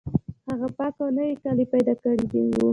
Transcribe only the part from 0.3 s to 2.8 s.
هغه پاک او نوي کالي پیدا کړي وو